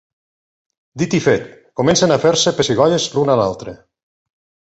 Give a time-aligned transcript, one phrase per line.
[1.01, 1.43] Dit i fet,
[1.81, 3.77] comencen a fer-se pessigolles l'un a l'altre.